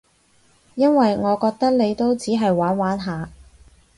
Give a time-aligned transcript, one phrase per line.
[0.73, 3.29] 因為我覺得你都只係玩玩下